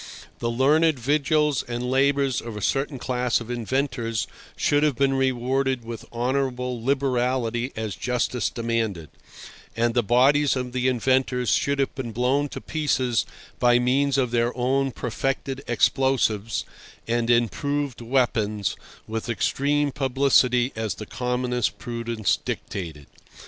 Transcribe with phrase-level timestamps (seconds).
[0.39, 5.85] The learned vigils and labours of a certain class of inventors should have been rewarded
[5.85, 9.11] with honourable liberality as justice demanded;
[9.77, 13.27] and the bodies of the inventors should have been blown to pieces
[13.59, 16.65] by means of their own perfected explosives
[17.07, 18.75] and improved weapons
[19.05, 23.05] with extreme publicity as the commonest prudence dictated.